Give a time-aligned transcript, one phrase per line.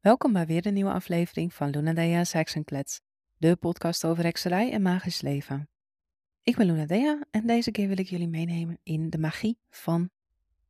[0.00, 3.00] Welkom bij weer een nieuwe aflevering van Luna Dea Klets,
[3.36, 5.68] de podcast over hekserij en magisch leven.
[6.42, 10.10] Ik ben Luna Dea en deze keer wil ik jullie meenemen in de magie van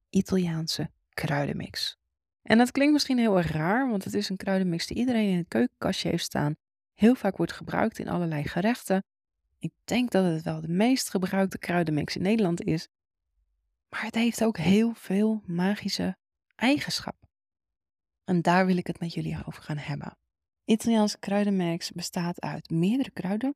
[0.09, 1.99] Italiaanse kruidenmix.
[2.43, 5.37] En dat klinkt misschien heel erg raar, want het is een kruidenmix die iedereen in
[5.37, 6.57] het keukenkastje heeft staan.
[6.95, 9.05] Heel vaak wordt gebruikt in allerlei gerechten.
[9.59, 12.89] Ik denk dat het wel de meest gebruikte kruidenmix in Nederland is.
[13.89, 16.17] Maar het heeft ook heel veel magische
[16.55, 17.30] eigenschappen.
[18.25, 20.17] En daar wil ik het met jullie over gaan hebben.
[20.65, 23.55] Italiaanse kruidenmix bestaat uit meerdere kruiden.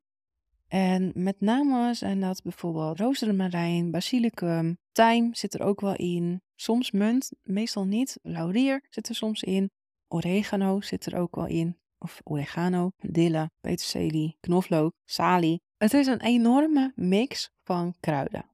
[0.69, 6.43] En met name zijn dat bijvoorbeeld rozemarijn, basilicum, tijm zit er ook wel in.
[6.55, 8.19] Soms munt, meestal niet.
[8.23, 9.71] Laurier zit er soms in.
[10.09, 11.79] Oregano zit er ook wel in.
[11.99, 15.63] Of oregano, dille, peterselie, knoflook, salie.
[15.77, 18.45] Het is een enorme mix van kruiden.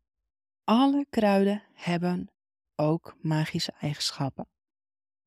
[0.64, 2.30] Alle kruiden hebben
[2.74, 4.48] ook magische eigenschappen.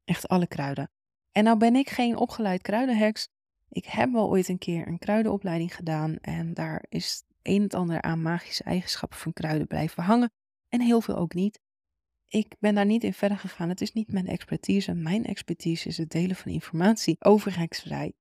[0.03, 0.91] Echt alle kruiden.
[1.31, 3.29] En nou ben ik geen opgeleid kruidenheks.
[3.69, 8.01] Ik heb wel ooit een keer een kruidenopleiding gedaan en daar is een en ander
[8.01, 10.31] aan magische eigenschappen van kruiden blijven hangen
[10.69, 11.59] en heel veel ook niet.
[12.27, 13.69] Ik ben daar niet in verder gegaan.
[13.69, 14.93] Het is niet mijn expertise.
[14.93, 18.13] Mijn expertise is het delen van informatie over hekserij.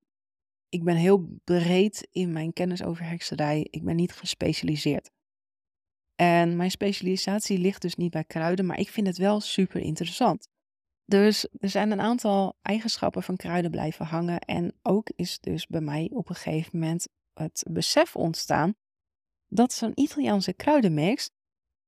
[0.69, 3.66] Ik ben heel breed in mijn kennis over hekserij.
[3.70, 5.10] Ik ben niet gespecialiseerd.
[6.14, 10.48] En mijn specialisatie ligt dus niet bij kruiden, maar ik vind het wel super interessant.
[11.05, 14.41] Dus er zijn een aantal eigenschappen van kruiden blijven hangen.
[14.41, 18.75] En ook is dus bij mij op een gegeven moment het besef ontstaan
[19.48, 21.31] dat zo'n Italiaanse kruidenmix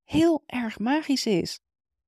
[0.05, 1.61] heel erg magisch is.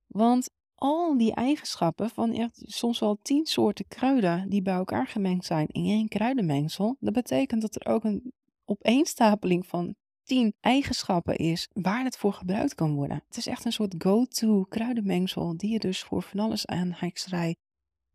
[0.06, 5.66] Want al die eigenschappen van soms wel tien soorten kruiden die bij elkaar gemengd zijn
[5.66, 8.32] in één kruidenmengsel, dat betekent dat er ook een
[8.64, 9.94] opeenstapeling van
[10.26, 13.22] tien eigenschappen is waar het voor gebruikt kan worden.
[13.26, 17.56] Het is echt een soort go-to kruidenmengsel die je dus voor van alles aan hekserij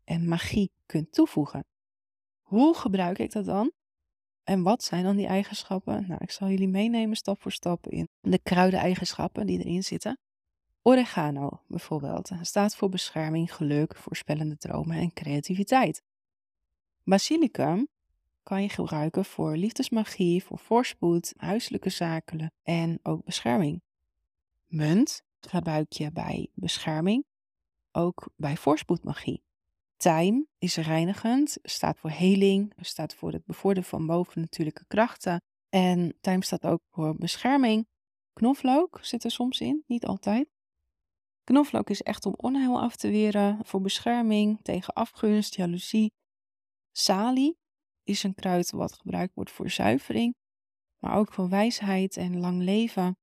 [0.04, 1.64] en magie kunt toevoegen.
[2.40, 3.72] Hoe gebruik ik dat dan?
[4.44, 6.04] En wat zijn dan die eigenschappen?
[6.08, 10.18] Nou, ik zal jullie meenemen stap voor stap in de kruideneigenschappen die erin zitten.
[10.82, 16.02] Oregano bijvoorbeeld staat voor bescherming, geluk, voorspellende dromen en creativiteit.
[17.04, 17.88] Basilicum
[18.42, 23.82] kan je gebruiken voor liefdesmagie, voor voorspoed, huiselijke zaken en ook bescherming.
[24.66, 27.24] Munt gebruik je bij bescherming,
[27.92, 29.42] ook bij voorspoedmagie.
[29.96, 35.42] Tijm is reinigend, staat voor heling, staat voor het bevorderen van bovennatuurlijke krachten.
[35.68, 37.86] En tijm staat ook voor bescherming.
[38.32, 40.48] Knoflook zit er soms in, niet altijd.
[41.44, 46.12] Knoflook is echt om onheil af te weren, voor bescherming tegen afgunst, jaloezie.
[46.92, 47.60] Salie
[48.04, 50.34] is een kruid wat gebruikt wordt voor zuivering,
[50.98, 53.16] maar ook voor wijsheid en lang leven.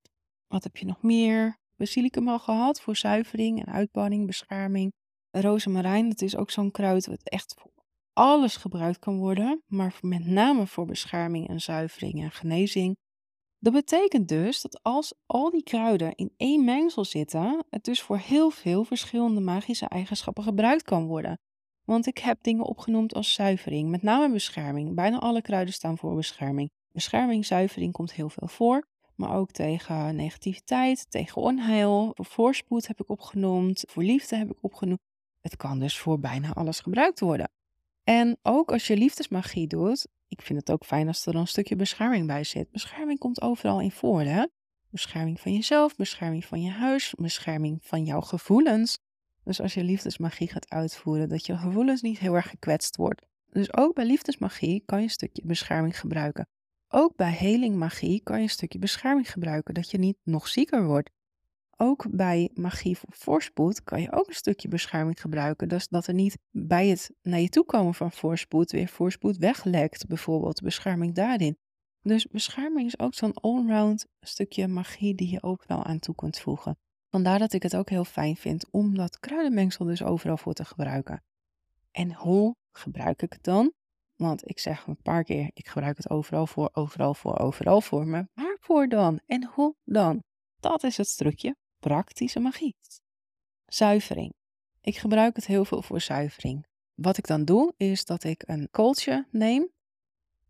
[0.47, 1.57] Wat heb je nog meer?
[1.75, 4.93] Basilicum al gehad voor zuivering en uitbanning, bescherming.
[5.31, 7.71] Rozemarijn, dat is ook zo'n kruid wat echt voor
[8.13, 12.97] alles gebruikt kan worden, maar met name voor bescherming en zuivering en genezing.
[13.59, 18.17] Dat betekent dus dat als al die kruiden in één mengsel zitten, het dus voor
[18.17, 21.39] heel veel verschillende magische eigenschappen gebruikt kan worden.
[21.89, 24.95] Want ik heb dingen opgenoemd als zuivering, met name bescherming.
[24.95, 26.71] Bijna alle kruiden staan voor bescherming.
[26.91, 28.87] Bescherming, zuivering komt heel veel voor.
[29.15, 32.11] Maar ook tegen negativiteit, tegen onheil.
[32.15, 33.83] Voor voorspoed heb ik opgenoemd.
[33.87, 34.99] Voor liefde heb ik opgenoemd.
[35.41, 37.49] Het kan dus voor bijna alles gebruikt worden.
[38.03, 41.75] En ook als je liefdesmagie doet, ik vind het ook fijn als er een stukje
[41.75, 42.71] bescherming bij zit.
[42.71, 44.45] Bescherming komt overal in voor, hè?
[44.89, 48.97] Bescherming van jezelf, bescherming van je huis, bescherming van jouw gevoelens.
[49.49, 53.25] Dus als je liefdesmagie gaat uitvoeren, dat je gevoelens niet heel erg gekwetst wordt.
[53.51, 56.47] Dus ook bij liefdesmagie kan je een stukje bescherming gebruiken.
[56.87, 61.09] Ook bij helingmagie kan je een stukje bescherming gebruiken, dat je niet nog zieker wordt.
[61.77, 65.67] Ook bij magie voor voorspoed kan je ook een stukje bescherming gebruiken.
[65.67, 70.07] Dus dat er niet bij het naar je toe komen van voorspoed weer voorspoed weglekt,
[70.07, 70.61] bijvoorbeeld.
[70.61, 71.57] Bescherming daarin.
[72.01, 76.77] Dus bescherming is ook zo'n allround stukje magie die je overal aan toe kunt voegen.
[77.09, 80.65] Vandaar dat ik het ook heel fijn vind om dat kruidenmengsel dus overal voor te
[80.65, 81.23] gebruiken.
[81.91, 83.73] En hoe gebruik ik het dan?
[84.15, 88.07] Want ik zeg een paar keer, ik gebruik het overal voor, overal voor, overal voor.
[88.07, 89.19] Maar waarvoor dan?
[89.25, 90.23] En hoe dan?
[90.59, 92.75] Dat is het stukje praktische magie.
[93.65, 94.33] Zuivering.
[94.81, 96.65] Ik gebruik het heel veel voor zuivering.
[96.93, 99.69] Wat ik dan doe, is dat ik een kooltje neem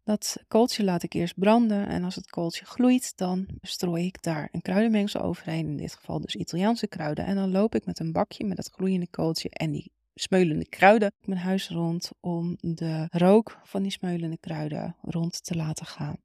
[0.10, 4.50] dat kooltje laat ik eerst branden en als het kooltje gloeit, dan strooi ik daar
[4.52, 7.26] een kruidenmengsel overheen, in dit geval dus Italiaanse kruiden.
[7.26, 11.12] En dan loop ik met een bakje met dat gloeiende kooltje en die smeulende kruiden
[11.22, 16.18] mijn huis rond om de rook van die smeulende kruiden rond te laten gaan.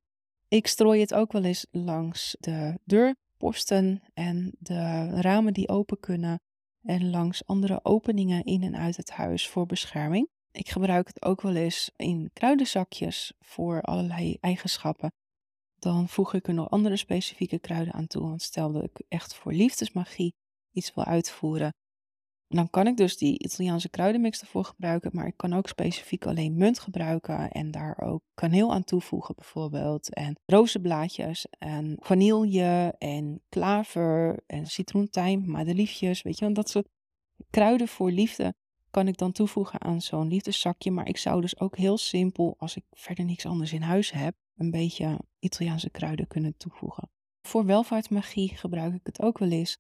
[0.48, 6.40] Ik strooi het ook wel eens langs de deurposten en de ramen die open kunnen
[6.82, 10.28] en langs andere openingen in en uit het huis voor bescherming.
[10.54, 15.12] Ik gebruik het ook wel eens in kruidenzakjes voor allerlei eigenschappen.
[15.78, 18.22] Dan voeg ik er nog andere specifieke kruiden aan toe.
[18.22, 20.34] Want stel dat ik echt voor liefdesmagie
[20.72, 21.74] iets wil uitvoeren,
[22.48, 26.56] dan kan ik dus die Italiaanse kruidenmix ervoor gebruiken, maar ik kan ook specifiek alleen
[26.56, 30.14] munt gebruiken en daar ook kaneel aan toevoegen bijvoorbeeld.
[30.14, 36.88] En rozenblaadjes en vanille en klaver en citroentijm, madeliefjes, weet je, want dat soort
[37.50, 38.54] kruiden voor liefde
[38.94, 40.90] kan ik dan toevoegen aan zo'n liefdeszakje.
[40.90, 44.34] Maar ik zou dus ook heel simpel, als ik verder niks anders in huis heb,
[44.56, 47.10] een beetje Italiaanse kruiden kunnen toevoegen.
[47.42, 49.78] Voor welvaartsmagie gebruik ik het ook wel eens.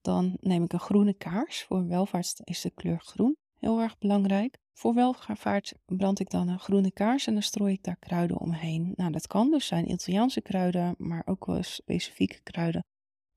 [0.00, 1.62] Dan neem ik een groene kaars.
[1.62, 4.58] Voor welvaart is de kleur groen heel erg belangrijk.
[4.72, 8.92] Voor welvaart brand ik dan een groene kaars en dan strooi ik daar kruiden omheen.
[8.96, 12.84] Nou, dat kan dus zijn Italiaanse kruiden, maar ook wel specifieke kruiden.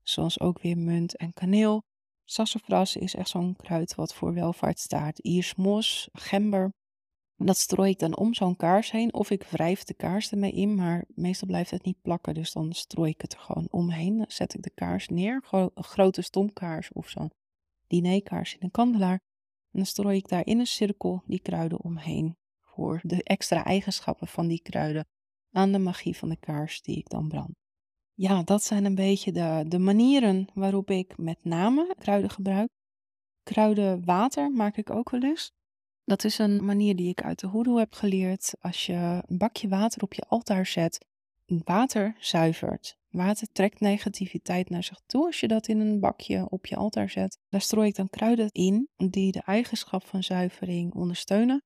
[0.02, 1.82] Zoals ook weer munt en kaneel.
[2.30, 5.18] Sassafras is echt zo'n kruid wat voor welvaart staat.
[5.18, 6.72] Iersmos, gember.
[7.36, 9.14] Dat strooi ik dan om zo'n kaars heen.
[9.14, 12.34] Of ik wrijf de kaars ermee in, maar meestal blijft het niet plakken.
[12.34, 14.16] Dus dan strooi ik het er gewoon omheen.
[14.16, 15.44] Dan zet ik de kaars neer.
[15.50, 17.32] Een grote stomkaars of zo'n
[17.86, 19.20] dinerkaars in een kandelaar.
[19.70, 22.36] En dan strooi ik daar in een cirkel die kruiden omheen.
[22.60, 25.08] Voor de extra eigenschappen van die kruiden
[25.50, 27.59] aan de magie van de kaars die ik dan brand.
[28.20, 32.68] Ja, dat zijn een beetje de, de manieren waarop ik met name kruiden gebruik.
[33.42, 35.52] Kruidenwater maak ik ook wel eens.
[36.04, 38.54] Dat is een manier die ik uit de hoedoe heb geleerd.
[38.60, 41.06] Als je een bakje water op je altaar zet,
[41.46, 42.96] water zuivert.
[43.10, 47.10] Water trekt negativiteit naar zich toe als je dat in een bakje op je altaar
[47.10, 47.38] zet.
[47.48, 51.62] Daar strooi ik dan kruiden in die de eigenschap van zuivering ondersteunen.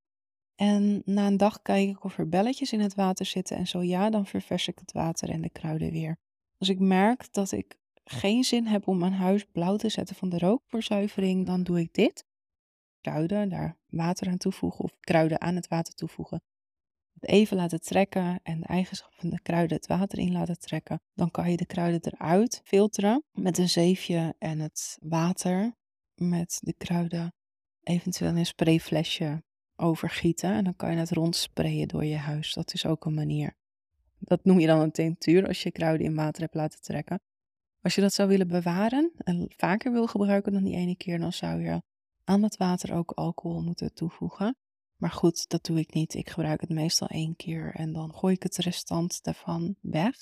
[0.55, 3.83] En na een dag kijk ik of er belletjes in het water zitten en zo
[3.83, 6.19] ja, dan ververs ik het water en de kruiden weer.
[6.65, 10.29] Als ik merk dat ik geen zin heb om mijn huis blauw te zetten van
[10.29, 12.25] de rook voor zuivering, dan doe ik dit.
[13.01, 16.43] Kruiden, daar water aan toevoegen of kruiden aan het water toevoegen.
[17.21, 21.01] Even laten trekken en de eigenschappen van de kruiden het water in laten trekken.
[21.15, 25.75] Dan kan je de kruiden eruit filteren met een zeefje en het water
[26.15, 27.35] met de kruiden
[27.83, 29.43] eventueel in een sprayflesje
[29.77, 30.53] overgieten.
[30.53, 32.53] En dan kan je het rondsprayen door je huis.
[32.53, 33.57] Dat is ook een manier.
[34.25, 37.21] Dat noem je dan een tinctuur als je kruiden in water hebt laten trekken.
[37.83, 41.33] Als je dat zou willen bewaren en vaker wil gebruiken dan die ene keer, dan
[41.33, 41.83] zou je
[42.25, 44.57] aan het water ook alcohol moeten toevoegen.
[44.97, 46.15] Maar goed, dat doe ik niet.
[46.15, 50.17] Ik gebruik het meestal één keer en dan gooi ik het restant daarvan weg.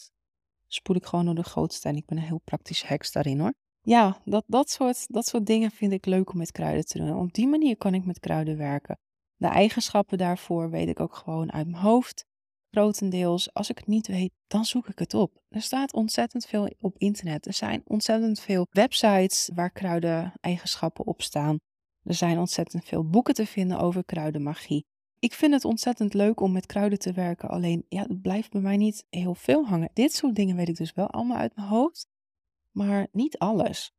[0.66, 3.55] Spoel ik gewoon door de grootste en ik ben een heel praktisch heks daarin hoor.
[3.82, 7.16] Ja, dat, dat, soort, dat soort dingen vind ik leuk om met kruiden te doen.
[7.16, 8.98] Op die manier kan ik met kruiden werken.
[9.37, 12.25] De eigenschappen daarvoor weet ik ook gewoon uit mijn hoofd
[12.72, 15.42] grotendeels, als ik het niet weet, dan zoek ik het op.
[15.48, 17.46] Er staat ontzettend veel op internet.
[17.46, 21.58] Er zijn ontzettend veel websites waar kruiden-eigenschappen op staan.
[22.02, 24.84] Er zijn ontzettend veel boeken te vinden over kruidenmagie.
[25.19, 28.60] Ik vind het ontzettend leuk om met kruiden te werken, alleen ja, het blijft bij
[28.60, 29.90] mij niet heel veel hangen.
[29.92, 32.06] Dit soort dingen weet ik dus wel allemaal uit mijn hoofd,
[32.70, 33.92] maar niet alles.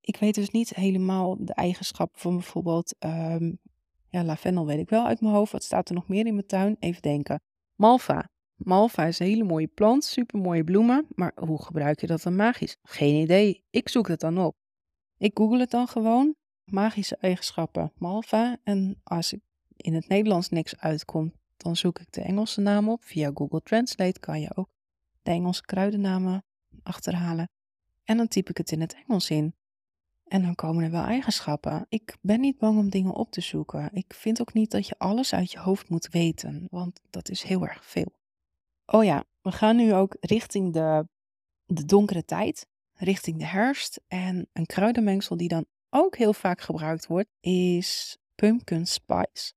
[0.00, 3.58] Ik weet dus niet helemaal de eigenschappen van bijvoorbeeld, um,
[4.08, 5.52] ja, lavendel weet ik wel uit mijn hoofd.
[5.52, 6.76] Wat staat er nog meer in mijn tuin?
[6.78, 7.40] Even denken.
[7.74, 8.28] Malva.
[8.54, 12.36] Malva is een hele mooie plant, super mooie bloemen, maar hoe gebruik je dat dan
[12.36, 12.76] magisch?
[12.82, 13.64] Geen idee.
[13.70, 14.56] Ik zoek het dan op.
[15.18, 16.34] Ik google het dan gewoon.
[16.64, 18.56] Magische eigenschappen Malva.
[18.62, 19.40] En als ik
[19.76, 23.04] in het Nederlands niks uitkomt, dan zoek ik de Engelse naam op.
[23.04, 24.68] Via Google Translate kan je ook
[25.22, 26.44] de Engelse kruidennamen
[26.82, 27.48] achterhalen.
[28.04, 29.54] En dan typ ik het in het Engels in.
[30.24, 31.86] En dan komen er wel eigenschappen.
[31.88, 33.88] Ik ben niet bang om dingen op te zoeken.
[33.92, 37.42] Ik vind ook niet dat je alles uit je hoofd moet weten, want dat is
[37.42, 38.12] heel erg veel.
[38.86, 41.08] Oh ja, we gaan nu ook richting de,
[41.64, 44.00] de donkere tijd, richting de herfst.
[44.06, 49.52] En een kruidenmengsel die dan ook heel vaak gebruikt wordt, is pumpkin spice.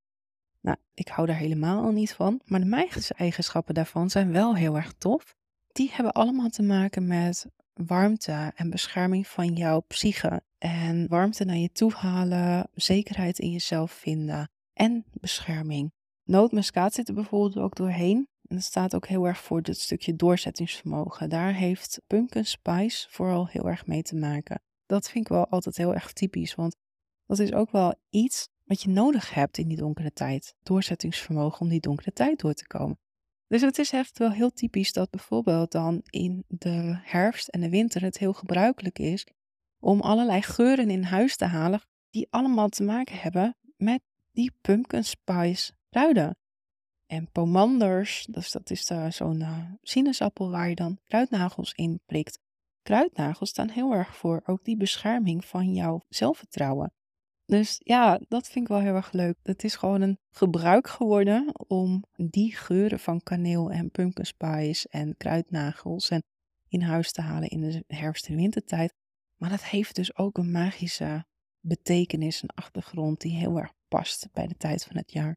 [0.60, 4.92] Nou, ik hou daar helemaal niet van, maar de eigenschappen daarvan zijn wel heel erg
[4.92, 5.36] tof.
[5.72, 7.46] Die hebben allemaal te maken met
[7.86, 10.42] warmte en bescherming van jouw psyche.
[10.58, 15.92] En warmte naar je toe halen, zekerheid in jezelf vinden en bescherming.
[16.24, 18.28] Nootmuskaat zit er bijvoorbeeld ook doorheen.
[18.48, 21.28] En dat staat ook heel erg voor dit stukje doorzettingsvermogen.
[21.28, 24.62] Daar heeft pumpkin spice vooral heel erg mee te maken.
[24.86, 26.76] Dat vind ik wel altijd heel erg typisch, want
[27.26, 30.54] dat is ook wel iets wat je nodig hebt in die donkere tijd.
[30.62, 32.98] Doorzettingsvermogen om die donkere tijd door te komen.
[33.48, 37.68] Dus het is echt wel heel typisch dat bijvoorbeeld dan in de herfst en de
[37.68, 39.26] winter het heel gebruikelijk is
[39.80, 44.00] om allerlei geuren in huis te halen die allemaal te maken hebben met
[44.32, 46.36] die pumpkin spice kruiden.
[47.06, 52.38] En pomanders, dus dat is zo'n uh, sinaasappel waar je dan kruidnagels in prikt.
[52.82, 56.92] Kruidnagels staan heel erg voor ook die bescherming van jouw zelfvertrouwen.
[57.48, 59.36] Dus ja, dat vind ik wel heel erg leuk.
[59.42, 65.16] Het is gewoon een gebruik geworden om die geuren van kaneel en pumpkin spice en
[65.16, 66.22] kruidnagels en
[66.68, 68.94] in huis te halen in de herfst- en wintertijd.
[69.36, 71.24] Maar dat heeft dus ook een magische
[71.60, 75.36] betekenis, een achtergrond die heel erg past bij de tijd van het jaar.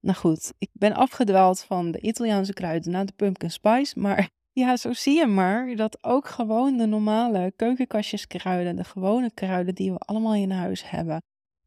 [0.00, 4.30] Nou goed, ik ben afgedwaald van de Italiaanse kruiden naar de pumpkin spice, maar
[4.62, 9.92] ja, zo zie je maar dat ook gewoon de normale keukenkastjeskruiden, de gewone kruiden die
[9.92, 11.22] we allemaal in huis hebben,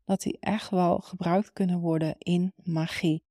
[0.05, 3.24] dat die echt wel gebruikt kunnen worden in magie.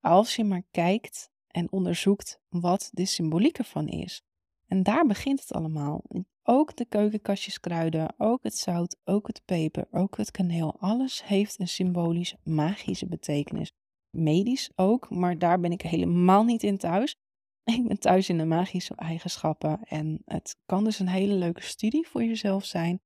[0.00, 4.22] Als je maar kijkt en onderzoekt wat de symboliek ervan is.
[4.66, 6.02] En daar begint het allemaal.
[6.42, 10.76] Ook de keukenkastjeskruiden, ook het zout, ook het peper, ook het kaneel.
[10.78, 13.72] Alles heeft een symbolisch magische betekenis.
[14.10, 17.16] Medisch ook, maar daar ben ik helemaal niet in thuis.
[17.64, 22.08] Ik ben thuis in de magische eigenschappen en het kan dus een hele leuke studie
[22.08, 23.00] voor jezelf zijn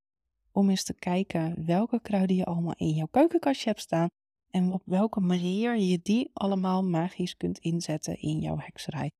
[0.52, 4.08] om eens te kijken welke kruiden je allemaal in jouw keukenkastje hebt staan
[4.50, 9.10] en op welke manier je die allemaal magisch kunt inzetten in jouw hekserij.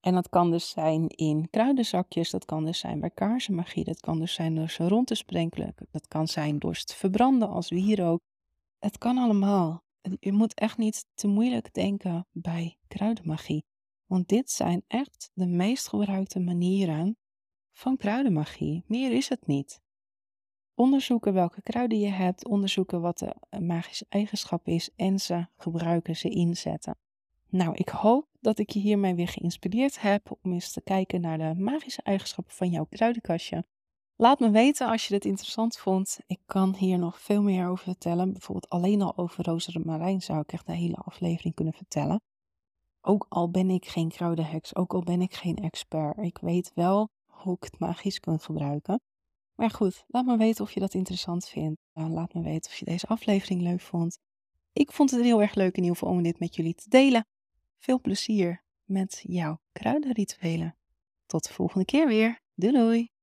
[0.00, 4.18] En dat kan dus zijn in kruidenzakjes, dat kan dus zijn bij kaarsenmagie, dat kan
[4.18, 7.68] dus zijn door ze rond te sprenkelen, dat kan zijn door ze te verbranden als
[7.68, 8.20] wierook.
[8.78, 9.82] Het kan allemaal.
[10.20, 13.64] Je moet echt niet te moeilijk denken bij kruidenmagie.
[14.06, 17.16] Want dit zijn echt de meest gebruikte manieren
[17.72, 18.84] van kruidenmagie.
[18.86, 19.80] Meer is het niet.
[20.74, 26.28] Onderzoeken welke kruiden je hebt, onderzoeken wat de magische eigenschap is en ze gebruiken, ze
[26.28, 26.96] inzetten.
[27.48, 31.38] Nou, ik hoop dat ik je hiermee weer geïnspireerd heb om eens te kijken naar
[31.38, 33.64] de magische eigenschappen van jouw kruidenkastje.
[34.16, 36.18] Laat me weten als je dit interessant vond.
[36.26, 38.32] Ik kan hier nog veel meer over vertellen.
[38.32, 42.20] Bijvoorbeeld alleen al over rozemarijn zou ik echt een hele aflevering kunnen vertellen.
[43.00, 46.18] Ook al ben ik geen kruidenheks, ook al ben ik geen expert.
[46.18, 49.00] Ik weet wel hoe ik het magisch kan gebruiken.
[49.54, 51.80] Maar goed, laat me weten of je dat interessant vindt.
[51.92, 54.18] laat me weten of je deze aflevering leuk vond.
[54.72, 57.26] Ik vond het heel erg leuk in ieder geval om dit met jullie te delen.
[57.78, 60.76] Veel plezier met jouw kruidenrituelen.
[61.26, 62.40] Tot de volgende keer weer.
[62.54, 63.13] Doei doei!